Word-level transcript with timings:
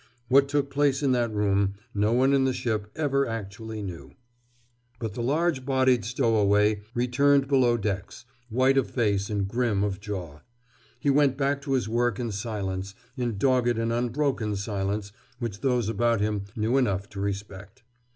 What 0.29 0.47
took 0.49 0.71
place 0.71 1.03
in 1.03 1.11
that 1.11 1.31
room 1.31 1.75
no 1.93 2.11
one 2.11 2.33
in 2.33 2.43
the 2.43 2.53
ship 2.55 2.89
ever 2.95 3.27
actually 3.27 3.83
knew. 3.83 4.13
But 4.97 5.13
the 5.13 5.21
large 5.21 5.63
bodied 5.63 6.05
stowaway 6.05 6.81
returned 6.95 7.47
below 7.47 7.77
decks, 7.77 8.25
white 8.49 8.79
of 8.79 8.89
face 8.89 9.29
and 9.29 9.47
grim 9.47 9.83
of 9.83 9.99
jaw. 9.99 10.39
He 10.99 11.11
went 11.11 11.37
back 11.37 11.61
to 11.61 11.73
his 11.73 11.87
work 11.87 12.19
in 12.19 12.31
silence, 12.31 12.95
in 13.15 13.37
dogged 13.37 13.77
and 13.77 13.93
unbroken 13.93 14.55
silence 14.55 15.11
which 15.37 15.61
those 15.61 15.87
about 15.87 16.19
him 16.19 16.45
knew 16.55 16.77
enough 16.79 17.07
to 17.09 17.19
respect. 17.19 17.83